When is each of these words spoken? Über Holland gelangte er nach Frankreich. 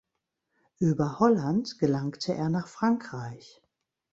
Über 0.79 1.19
Holland 1.19 1.77
gelangte 1.77 2.33
er 2.33 2.49
nach 2.49 2.67
Frankreich. 2.67 3.61